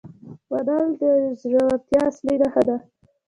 [0.49, 1.03] منل د
[1.39, 2.77] زړورتیا اصلي نښه ده.